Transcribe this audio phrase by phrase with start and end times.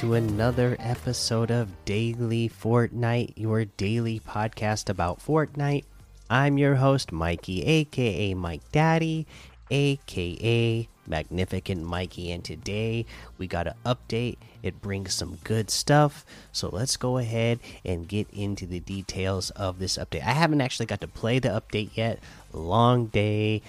[0.00, 5.84] to another episode of Daily Fortnite, your daily podcast about Fortnite.
[6.30, 9.26] I'm your host, Mikey, aka Mike Daddy,
[9.70, 13.04] aka Magnificent Mikey, and today
[13.36, 14.38] we got an update.
[14.62, 19.78] It brings some good stuff, so let's go ahead and get into the details of
[19.78, 20.24] this update.
[20.24, 22.20] I haven't actually got to play the update yet.
[22.54, 23.60] Long day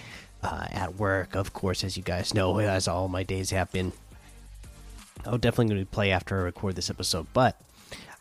[0.41, 3.91] uh, at work, of course, as you guys know, as all my days have been.
[5.25, 7.59] I'll definitely going to play after I record this episode, but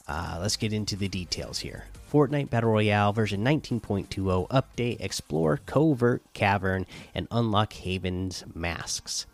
[0.06, 1.84] uh, let's get into the details here.
[2.12, 9.26] Fortnite Battle Royale version 19.20 update explore covert cavern and unlock Haven's masks.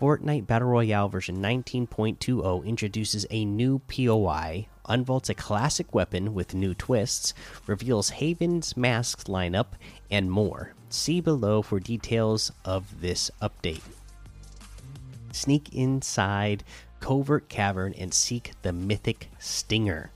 [0.00, 6.74] Fortnite Battle Royale version 19.20 introduces a new POI, unvaults a classic weapon with new
[6.74, 7.32] twists,
[7.68, 9.68] reveals Haven's masks lineup,
[10.10, 10.74] and more.
[10.88, 13.82] See below for details of this update
[15.34, 16.64] sneak inside
[17.00, 20.10] Covert Cavern and seek the mythic Stinger.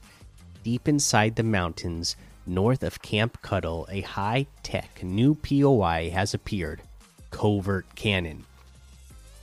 [0.62, 6.83] Deep inside the mountains, north of Camp Cuddle, a high tech new POI has appeared
[7.31, 8.45] Covert Cannon.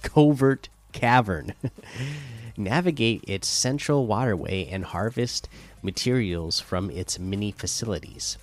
[0.01, 1.53] Covert Cavern.
[2.57, 5.49] Navigate its central waterway and harvest
[5.81, 8.37] materials from its many facilities.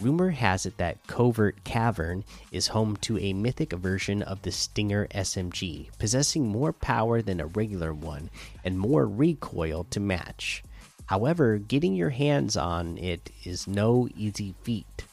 [0.00, 5.06] Rumor has it that Covert Cavern is home to a mythic version of the Stinger
[5.08, 8.28] SMG, possessing more power than a regular one
[8.64, 10.62] and more recoil to match.
[11.06, 15.04] However, getting your hands on it is no easy feat.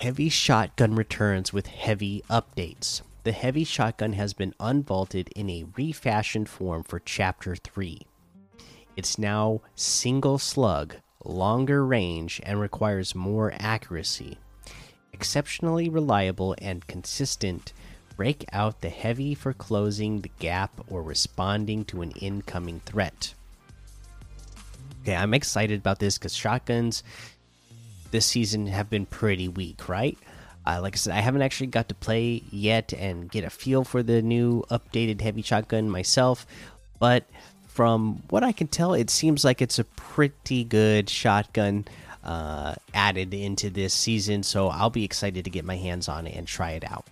[0.00, 3.02] Heavy Shotgun returns with heavy updates.
[3.22, 8.00] The heavy shotgun has been unvaulted in a refashioned form for Chapter 3.
[8.96, 14.38] It's now single slug, longer range, and requires more accuracy.
[15.12, 17.72] Exceptionally reliable and consistent,
[18.16, 23.34] break out the heavy for closing the gap or responding to an incoming threat.
[25.02, 27.02] Okay, I'm excited about this because shotguns
[28.10, 30.18] this season have been pretty weak, right?
[30.66, 33.84] Uh, like I said, I haven't actually got to play yet and get a feel
[33.84, 36.46] for the new updated heavy shotgun myself,
[36.98, 37.24] but
[37.72, 41.86] from what I can tell, it seems like it's a pretty good shotgun
[42.24, 46.36] uh, added into this season, so I'll be excited to get my hands on it
[46.36, 47.06] and try it out.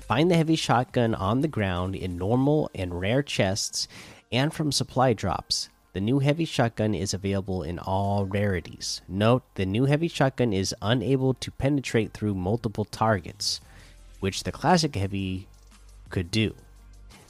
[0.00, 3.88] Find the heavy shotgun on the ground in normal and rare chests
[4.32, 5.68] and from supply drops.
[5.92, 9.00] The new heavy shotgun is available in all rarities.
[9.08, 13.60] Note the new heavy shotgun is unable to penetrate through multiple targets,
[14.20, 15.46] which the classic heavy
[16.10, 16.54] could do.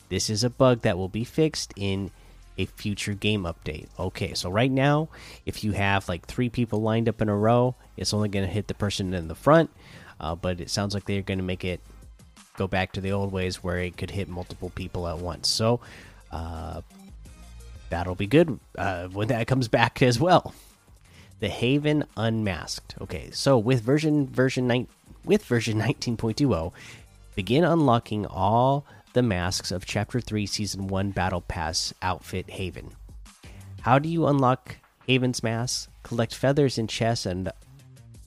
[0.08, 2.10] This is a bug that will be fixed in
[2.58, 3.86] a future game update.
[3.98, 5.08] Okay, so right now,
[5.46, 8.52] if you have like three people lined up in a row, it's only going to
[8.52, 9.70] hit the person in the front.
[10.20, 11.80] Uh, but it sounds like they're going to make it
[12.56, 15.48] go back to the old ways where it could hit multiple people at once.
[15.48, 15.80] So,
[16.32, 16.82] uh,
[17.88, 20.52] that'll be good uh, when that comes back as well.
[21.40, 22.96] The Haven Unmasked.
[23.00, 24.88] Okay, so with version version nine
[25.24, 26.72] with version 19.20,
[27.36, 32.90] begin unlocking all the masks of Chapter 3 Season 1 Battle Pass outfit Haven.
[33.80, 34.76] How do you unlock
[35.06, 35.90] Haven's mask?
[36.02, 37.50] Collect feathers in chests and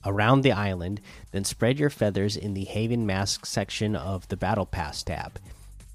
[0.06, 4.66] around the island, then spread your feathers in the Haven mask section of the Battle
[4.66, 5.40] Pass tab.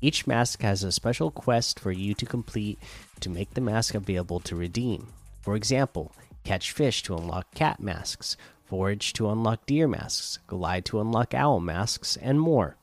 [0.00, 2.78] Each mask has a special quest for you to complete
[3.20, 5.08] to make the mask available to redeem.
[5.42, 6.12] For example,
[6.44, 8.36] catch fish to unlock cat masks,
[8.66, 12.76] forage to unlock deer masks, glide to unlock owl masks, and more.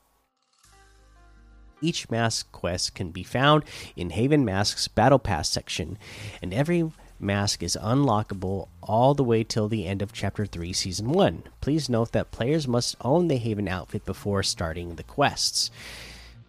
[1.84, 3.62] Each mask quest can be found
[3.94, 5.98] in Haven Mask's Battle Pass section,
[6.40, 6.90] and every
[7.20, 11.42] mask is unlockable all the way till the end of Chapter 3, Season 1.
[11.60, 15.70] Please note that players must own the Haven outfit before starting the quests.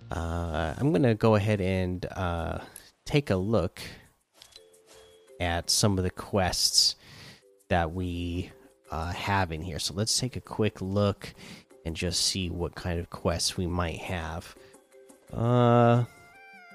[0.09, 2.59] Uh, I'm going to go ahead and uh,
[3.05, 3.81] take a look
[5.41, 6.95] at some of the quests
[7.67, 8.51] that we
[8.89, 9.79] uh, have in here.
[9.79, 11.33] So let's take a quick look
[11.85, 14.55] and just see what kind of quests we might have.
[15.35, 16.05] Uh,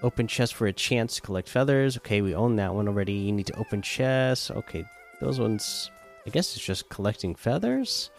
[0.03, 1.97] open chest for a chance to collect feathers.
[1.97, 3.15] Okay, we own that one already.
[3.15, 4.51] You need to open chests.
[4.51, 4.85] Okay,
[5.21, 5.91] those ones.
[6.27, 8.11] I guess it's just collecting feathers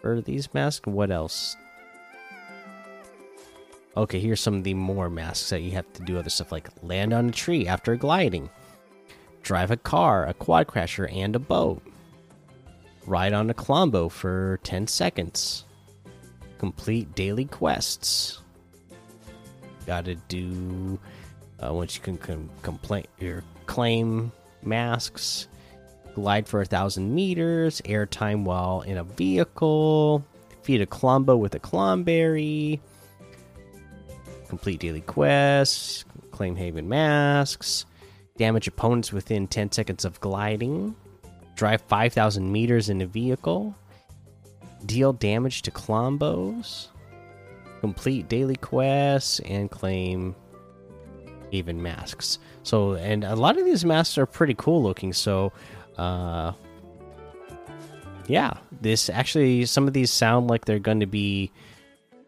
[0.00, 0.86] for these masks.
[0.86, 1.56] What else?
[3.96, 6.68] Okay, here's some of the more masks that you have to do other stuff like
[6.82, 8.48] land on a tree after gliding,
[9.42, 11.82] drive a car, a quad crasher, and a boat,
[13.06, 15.64] ride on a Klombo for 10 seconds,
[16.58, 18.42] complete daily quests.
[19.90, 21.00] Gotta do
[21.58, 24.30] uh, once you can com complain your claim
[24.62, 25.48] masks,
[26.14, 30.24] glide for a thousand meters, airtime while in a vehicle,
[30.62, 32.78] feed a Klombo with a Klomberry
[34.48, 37.84] complete daily quests, claim Haven masks,
[38.36, 40.94] damage opponents within 10 seconds of gliding,
[41.56, 43.74] drive 5,000 meters in a vehicle,
[44.86, 46.90] deal damage to Klombos,
[47.80, 50.34] complete daily quests, and claim
[51.50, 52.38] even masks.
[52.62, 55.12] So, and a lot of these masks are pretty cool looking.
[55.12, 55.52] So,
[55.98, 56.52] uh,
[58.26, 61.50] yeah, this actually, some of these sound like they're going to be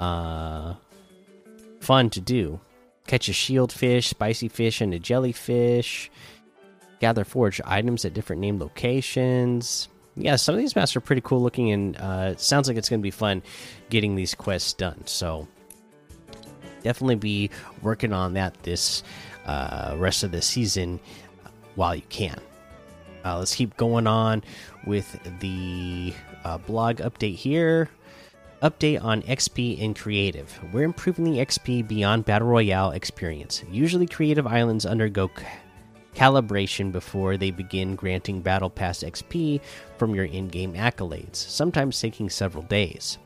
[0.01, 0.75] uh,
[1.81, 2.61] fun to do.
[3.07, 6.11] Catch a shield fish, spicy fish, and a jellyfish.
[7.01, 9.89] Gather forage items at different named locations.
[10.15, 13.01] Yeah, some of these maps are pretty cool looking, and uh, sounds like it's going
[13.01, 13.43] to be fun
[13.89, 15.07] getting these quests done.
[15.07, 15.49] So,
[16.83, 17.51] definitely be
[17.81, 19.03] working on that this
[19.47, 21.01] uh, rest of the season
[21.77, 22.39] while you can.
[23.25, 24.43] Uh, let's keep going on
[24.87, 26.13] with the
[26.45, 27.89] uh, blog update here.
[28.63, 30.61] Update on XP in Creative.
[30.73, 33.65] We're improving the XP beyond Battle Royale experience.
[33.71, 35.31] Usually, Creative Islands undergo
[36.15, 39.61] calibration before they begin granting Battle Pass XP
[39.99, 43.19] from your in game accolades, sometimes taking several days.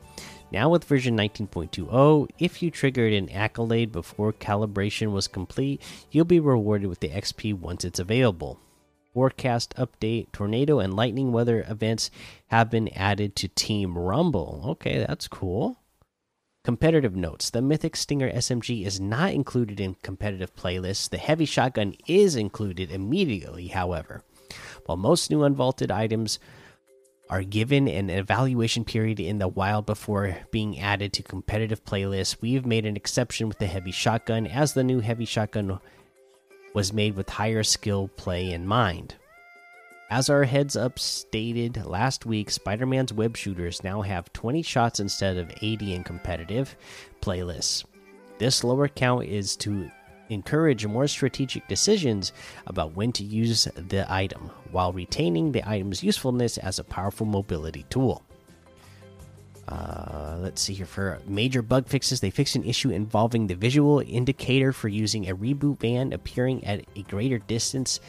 [0.51, 5.81] Now, with version 19.20, if you triggered an accolade before calibration was complete,
[6.11, 8.59] you'll be rewarded with the XP once it's available
[9.17, 12.11] forecast update tornado and lightning weather events
[12.49, 14.61] have been added to Team Rumble.
[14.63, 15.79] Okay, that's cool.
[16.67, 21.09] Competitive notes The Mythic Stinger SMG is not included in competitive playlists.
[21.09, 24.21] The Heavy Shotgun is included immediately, however.
[24.85, 26.39] While most new unvaulted items
[27.29, 32.65] are given an evaluation period in the wild before being added to competitive playlists, we've
[32.65, 35.79] made an exception with the Heavy Shotgun, as the new Heavy Shotgun
[36.73, 39.15] was made with higher skill play in mind.
[40.09, 45.01] As our heads up stated last week, Spider Man's web shooters now have 20 shots
[45.01, 46.77] instead of 80 in competitive
[47.21, 47.83] playlists.
[48.37, 49.91] This lower count is to
[50.29, 52.31] encourage more strategic decisions
[52.67, 57.85] about when to use the item, while retaining the item's usefulness as a powerful mobility
[57.89, 58.23] tool.
[59.67, 62.21] Uh, let's see here for major bug fixes.
[62.21, 66.85] They fixed an issue involving the visual indicator for using a reboot van appearing at
[66.95, 67.99] a greater distance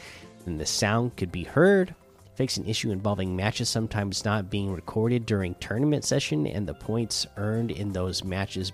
[0.45, 1.95] than the sound could be heard.
[2.35, 7.27] Fix an issue involving matches sometimes not being recorded during tournament session and the points
[7.35, 8.71] earned in those matches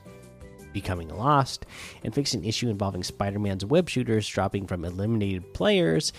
[0.71, 1.65] becoming lost.
[2.03, 6.13] And fix an issue involving Spider Man's web shooters dropping from eliminated players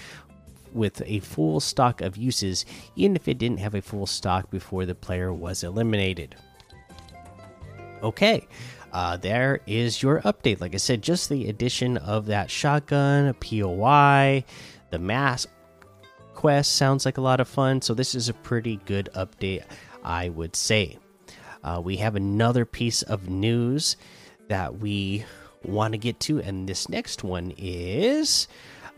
[0.73, 2.65] with a full stock of uses,
[2.97, 6.35] even if it didn't have a full stock before the player was eliminated.
[8.03, 8.47] Okay,
[8.93, 10.61] uh, there is your update.
[10.61, 14.45] Like I said, just the addition of that shotgun, POI,
[14.91, 15.49] the mask
[16.35, 17.83] quest sounds like a lot of fun.
[17.83, 19.65] So, this is a pretty good update,
[20.05, 20.99] I would say.
[21.65, 23.97] Uh, we have another piece of news
[24.49, 25.25] that we
[25.65, 28.47] want to get to, and this next one is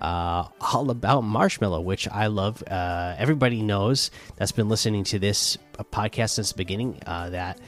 [0.00, 2.62] uh, all about Marshmello, which I love.
[2.67, 5.58] Uh, everybody knows that's been listening to this
[5.93, 7.58] podcast since the beginning uh, that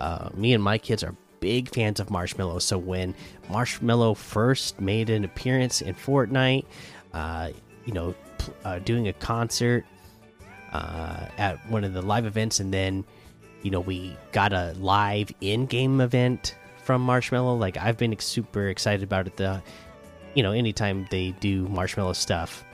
[0.00, 2.60] uh, me and my kids are big fans of Marshmello.
[2.62, 3.14] So when
[3.50, 6.64] Marshmello first made an appearance in Fortnite,
[7.12, 7.50] uh,
[7.86, 8.14] you know,
[8.64, 9.84] uh, doing a concert
[10.72, 13.04] uh, at one of the live events, and then
[13.62, 17.58] you know we got a live in-game event from Marshmello.
[17.58, 19.36] Like I've been super excited about it.
[19.36, 19.62] The
[20.34, 22.64] you know anytime they do Marshmello stuff.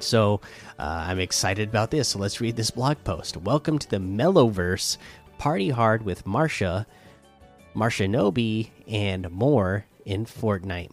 [0.00, 0.40] So
[0.78, 2.08] uh, I'm excited about this.
[2.08, 3.36] So let's read this blog post.
[3.36, 4.96] Welcome to the Mellowverse
[5.38, 6.86] party hard with Marsha,
[7.74, 10.92] Marshinobi, and more in Fortnite.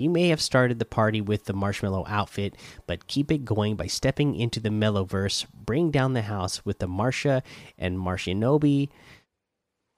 [0.00, 3.86] You may have started the party with the Marshmello outfit, but keep it going by
[3.86, 5.44] stepping into the Mellowverse.
[5.52, 7.42] Bring down the house with the Marsha
[7.76, 8.88] and Marshinobi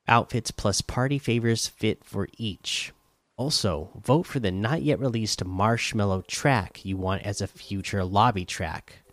[0.09, 2.93] outfits plus party favors fit for each.
[3.37, 8.45] Also, vote for the not yet released Marshmello track you want as a future lobby
[8.45, 9.05] track.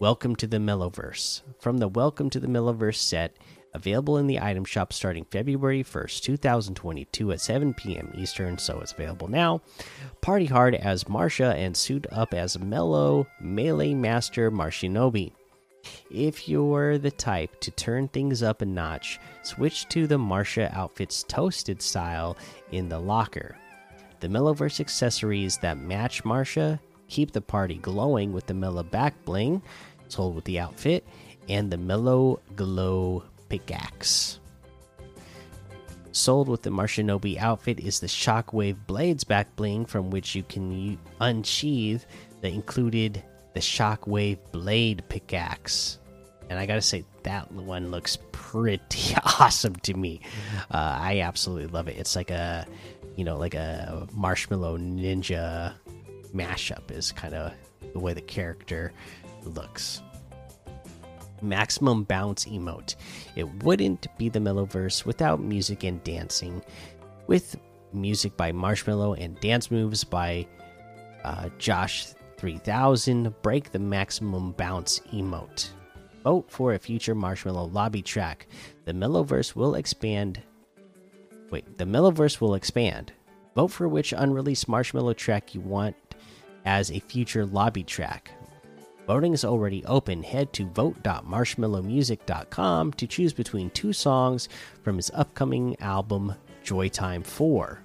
[0.00, 1.42] Welcome to the Mellowverse.
[1.60, 3.36] From the Welcome to the Mellowverse set,
[3.74, 8.12] Available in the item shop starting February 1st, 2022 at 7 p.m.
[8.16, 9.60] Eastern, so it's available now.
[10.20, 15.32] Party hard as Marsha and suit up as Mellow Melee Master Marshinobi.
[16.08, 21.24] If you're the type to turn things up a notch, switch to the Marsha outfit's
[21.24, 22.36] toasted style
[22.70, 23.56] in the locker.
[24.20, 26.78] The Mellowverse accessories that match Marsha
[27.08, 29.60] keep the party glowing with the Mellow back bling
[30.08, 31.04] sold with the outfit
[31.48, 34.40] and the Mellow Glow pickaxe.
[36.10, 40.98] Sold with the Marshinobi outfit is the Shockwave Blades back bling, from which you can
[41.20, 42.04] unsheath
[42.40, 46.00] the included the Shockwave Blade pickaxe.
[46.50, 50.20] And I gotta say, that one looks pretty awesome to me.
[50.70, 51.96] Uh, I absolutely love it.
[51.96, 52.66] It's like a
[53.14, 55.74] you know, like a marshmallow ninja
[56.34, 57.52] mashup is kind of
[57.92, 58.92] the way the character
[59.44, 60.02] looks.
[61.44, 62.96] Maximum bounce emote.
[63.36, 66.62] It wouldn't be the Mellowverse without music and dancing.
[67.26, 67.56] With
[67.92, 70.46] music by Marshmello and dance moves by
[71.24, 72.06] uh, Josh
[72.38, 75.70] 3000, break the maximum bounce emote.
[76.24, 78.46] Vote for a future Marshmello lobby track.
[78.86, 80.42] The Mellowverse will expand.
[81.50, 83.12] Wait, the Mellowverse will expand.
[83.54, 85.96] Vote for which unreleased Marshmello track you want
[86.64, 88.30] as a future lobby track.
[89.06, 90.22] Voting is already open.
[90.22, 94.48] Head to vote.marshmellomusic.com to choose between two songs
[94.82, 96.34] from his upcoming album,
[96.64, 97.80] Joytime 4.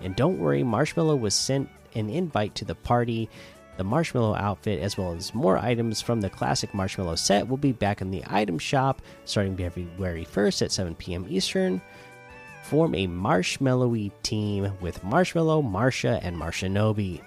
[0.00, 3.28] And don't worry, Marshmello was sent an invite to the party.
[3.76, 7.72] The Marshmello outfit, as well as more items from the classic Marshmello set, will be
[7.72, 11.26] back in the item shop starting February 1st at 7 p.m.
[11.28, 11.82] Eastern.
[12.62, 17.20] Form a Marshmello team with Marshmello, Marsha, and Marshinobi.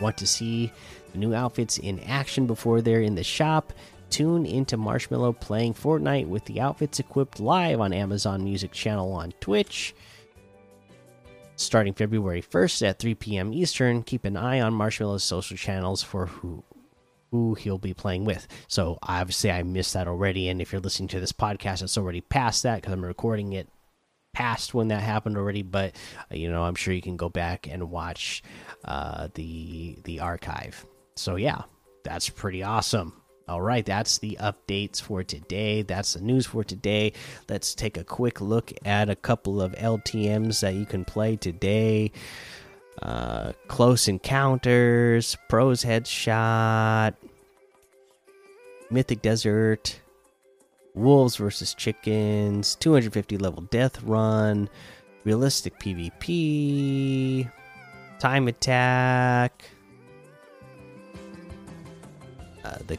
[0.00, 0.70] Want to see
[1.16, 3.72] new outfits in action before they're in the shop?
[4.10, 9.32] Tune into Marshmello playing Fortnite with the outfits equipped live on Amazon Music channel on
[9.40, 9.94] Twitch.
[11.56, 13.52] Starting February 1st at 3 p.m.
[13.52, 16.62] Eastern, keep an eye on Marshmello's social channels for who
[17.30, 18.46] who he'll be playing with.
[18.68, 22.20] So obviously I missed that already, and if you're listening to this podcast, it's already
[22.20, 23.68] past that because I'm recording it
[24.32, 25.62] past when that happened already.
[25.62, 25.96] But
[26.30, 28.44] uh, you know, I'm sure you can go back and watch
[28.84, 30.86] uh, the the archive.
[31.16, 31.62] So yeah,
[32.04, 33.20] that's pretty awesome.
[33.46, 35.82] All right, that's the updates for today.
[35.82, 37.12] That's the news for today.
[37.48, 42.12] Let's take a quick look at a couple of LTMs that you can play today.
[43.02, 47.14] Uh, close encounters, pros headshot,
[48.90, 50.00] mythic desert,
[50.94, 54.70] wolves versus chickens, 250 level death run,
[55.24, 57.50] realistic PvP,
[58.18, 59.64] time attack,
[62.86, 62.98] the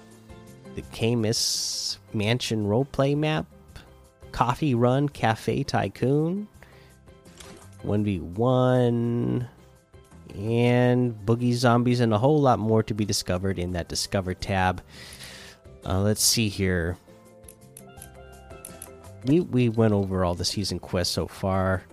[0.76, 3.46] the Camus Mansion roleplay map,
[4.32, 6.48] Coffee Run Cafe Tycoon,
[7.86, 9.48] 1v1,
[10.36, 14.82] and Boogie Zombies, and a whole lot more to be discovered in that Discover tab.
[15.86, 16.98] Uh, let's see here.
[19.26, 21.84] We, we went over all the season quests so far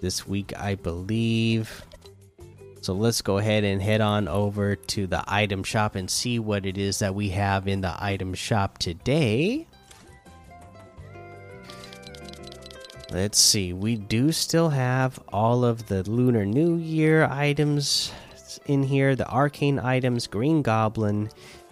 [0.00, 1.84] this week, I believe.
[2.84, 6.66] So let's go ahead and head on over to the item shop and see what
[6.66, 9.66] it is that we have in the item shop today.
[13.10, 13.72] Let's see.
[13.72, 18.12] We do still have all of the Lunar New Year items
[18.66, 21.30] in here, the arcane items, Green Goblin.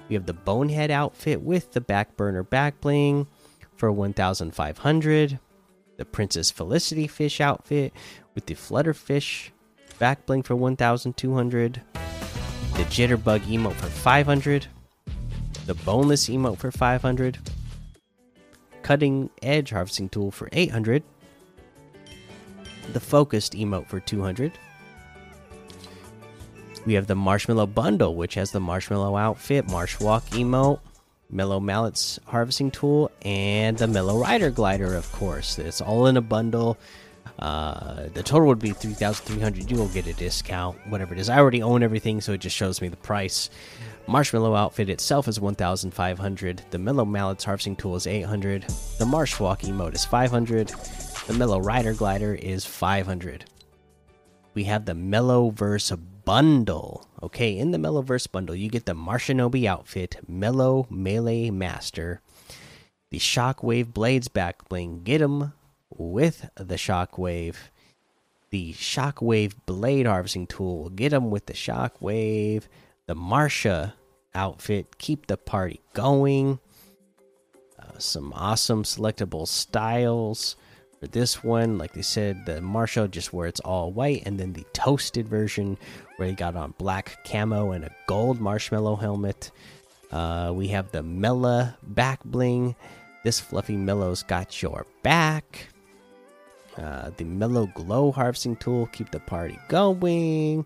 [0.08, 3.26] We have the Bonehead outfit with the Backburner back bling
[3.76, 5.38] for 1500.
[5.98, 7.92] The Princess Felicity fish outfit
[8.34, 9.50] with the Flutterfish
[10.02, 14.66] back bling for 1200 the jitterbug emote for 500
[15.66, 17.38] the boneless emote for 500
[18.82, 21.04] cutting edge harvesting tool for 800
[22.92, 24.50] the focused emote for 200
[26.84, 30.80] we have the Marshmello bundle which has the Marshmello outfit marshwalk emote
[31.30, 35.60] mellow mallets harvesting tool and the mellow rider glider of course.
[35.60, 36.76] It's all in a bundle
[37.38, 39.70] uh, the total would be 3,300.
[39.70, 41.28] You will get a discount, whatever it is.
[41.28, 43.50] I already own everything, so it just shows me the price.
[44.06, 46.62] Marshmello outfit itself is 1,500.
[46.70, 48.62] The Mellow Mallets harvesting tool is 800.
[48.98, 50.68] The Marsh Walk emote is 500.
[51.26, 53.44] The Mellow Rider glider is 500.
[54.54, 57.08] We have the Mellowverse bundle.
[57.22, 62.20] Okay, in the Mellowverse bundle, you get the Marshinobi outfit, Mellow Melee Master,
[63.10, 65.02] the Shockwave Blades back bling.
[65.04, 65.52] Get 'em
[66.10, 67.56] with the shockwave.
[68.50, 72.64] The shockwave blade harvesting tool get them with the shockwave.
[73.06, 73.94] The marsha
[74.34, 76.58] outfit keep the party going.
[77.78, 80.56] Uh, some awesome selectable styles
[81.00, 81.78] for this one.
[81.78, 85.78] Like they said the marsha just where it's all white and then the toasted version
[86.16, 89.50] where they got on black camo and a gold marshmallow helmet.
[90.10, 92.76] Uh, we have the Mellow back bling.
[93.24, 95.68] This fluffy mellow's got your back
[96.78, 100.64] uh, the mellow glow harvesting tool keep the party going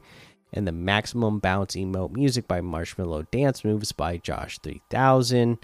[0.52, 5.58] and the maximum bounce emote music by marshmello dance moves by josh 3000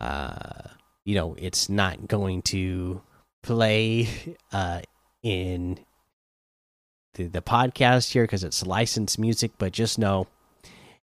[0.00, 0.62] uh
[1.04, 3.00] you know it's not going to
[3.42, 4.08] play
[4.52, 4.80] uh
[5.22, 5.78] in
[7.14, 10.26] the, the podcast here because it's licensed music but just know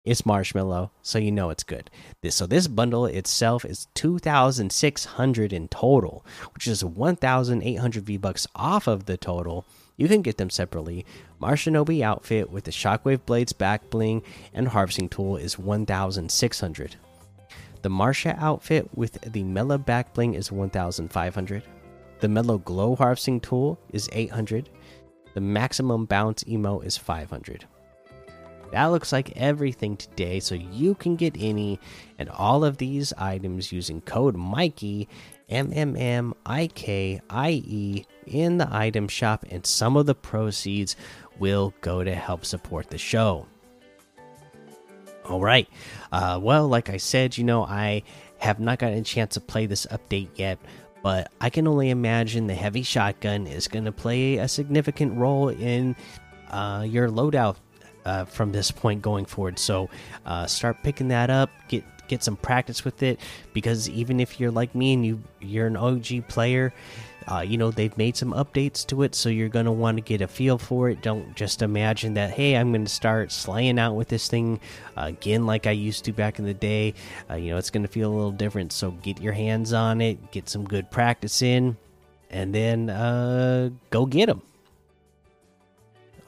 [0.04, 1.92] It's Marshmello, so you know it's good.
[2.22, 9.06] This so this bundle itself is 2600 in total, which is 1800 V-bucks off of
[9.06, 9.64] the total.
[9.98, 11.06] You can get them separately.
[11.40, 14.24] Marshinobi outfit with the Shockwave Blades back bling
[14.56, 16.96] and harvesting tool is 1600.
[17.84, 21.62] The Marsha outfit with the Mellow back bling is 1500.
[22.22, 24.68] The Mellow Glow harvesting tool is 800.
[25.36, 27.68] The maximum bounce emo is 500.
[28.72, 31.80] That looks like everything today, so you can get any
[32.18, 35.10] and all of these items using code Mikey
[35.50, 40.16] M M M I K I E in the item shop, and some of the
[40.16, 40.96] proceeds
[41.38, 43.46] will go to help support the show.
[45.26, 45.68] All right.
[46.12, 48.04] Uh, well, like I said, you know, I
[48.38, 50.60] have not gotten a chance to play this update yet,
[51.04, 55.50] but I can only imagine the heavy shotgun is going to play a significant role
[55.50, 55.96] in
[56.50, 57.58] uh, your loadout
[58.06, 59.60] uh, from this point going forward.
[59.60, 59.90] So
[60.26, 63.20] uh, start picking that up, get get some practice with it,
[63.54, 66.74] because even if you're like me and you you're an OG player,
[67.28, 70.22] uh, you know they've made some updates to it, so you're gonna want to get
[70.22, 71.02] a feel for it.
[71.02, 74.60] Don't just imagine that hey, I'm gonna start slaying out with this thing
[74.98, 76.94] uh, again like I used to back in the day.
[77.30, 78.74] Uh, you know it's gonna feel a little different.
[78.74, 81.78] So get your hands on it, get some good practice in,
[82.30, 84.42] and then uh, go get them.